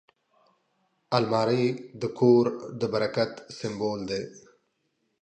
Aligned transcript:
الماري 1.17 1.65
د 2.01 2.03
کور 2.19 2.45
د 2.79 2.81
برکت 2.93 3.31
سمبول 3.57 3.99
دی 4.09 4.23